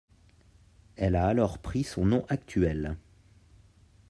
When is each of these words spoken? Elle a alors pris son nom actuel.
Elle 0.95 1.15
a 1.15 1.27
alors 1.27 1.59
pris 1.59 1.83
son 1.83 2.07
nom 2.07 2.25
actuel. 2.27 2.97